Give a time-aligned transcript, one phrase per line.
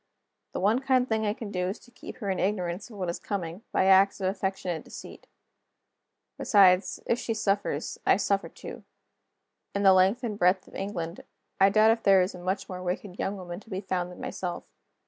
[0.53, 3.07] The one kind thing I can do is to keep her in ignorance of what
[3.07, 5.27] is coming, by acts of affectionate deceit.
[6.39, 8.83] Besides, if she suffers, I suffer too.
[9.75, 11.21] In the length and breadth of England,
[11.59, 14.19] I doubt if there is a much more wicked young woman to be found than
[14.19, 14.63] myself.